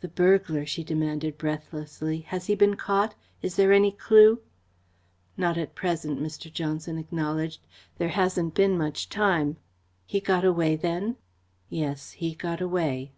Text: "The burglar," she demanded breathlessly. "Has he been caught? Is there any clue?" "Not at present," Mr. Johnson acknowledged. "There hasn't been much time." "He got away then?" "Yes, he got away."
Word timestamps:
"The 0.00 0.08
burglar," 0.08 0.66
she 0.66 0.82
demanded 0.82 1.38
breathlessly. 1.38 2.22
"Has 2.22 2.48
he 2.48 2.56
been 2.56 2.74
caught? 2.74 3.14
Is 3.42 3.54
there 3.54 3.72
any 3.72 3.92
clue?" 3.92 4.40
"Not 5.36 5.56
at 5.56 5.76
present," 5.76 6.20
Mr. 6.20 6.52
Johnson 6.52 6.98
acknowledged. 6.98 7.60
"There 7.98 8.08
hasn't 8.08 8.54
been 8.54 8.76
much 8.76 9.08
time." 9.08 9.58
"He 10.04 10.18
got 10.18 10.44
away 10.44 10.74
then?" 10.74 11.14
"Yes, 11.68 12.10
he 12.10 12.34
got 12.34 12.60
away." 12.60 13.12